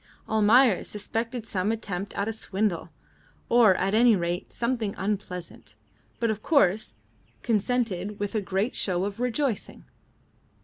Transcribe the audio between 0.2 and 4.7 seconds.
Almayer suspected some attempt at a swindle, or at any rate